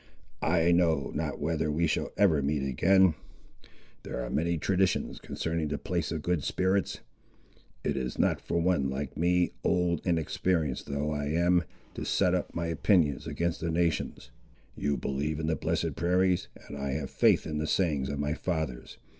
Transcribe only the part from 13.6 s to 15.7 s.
a nation's. You believe in the